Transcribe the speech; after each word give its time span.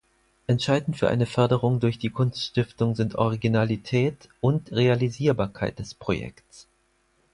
Entscheidend 0.47 0.97
für 0.97 1.09
eine 1.09 1.27
Förderung 1.27 1.79
durch 1.79 1.99
die 1.99 2.09
Kunststiftung 2.09 2.95
sind 2.95 3.13
Originalität 3.17 4.29
und 4.39 4.71
Realisierbarkeit 4.71 5.77
des 5.77 5.93
Projekts. 5.93 6.67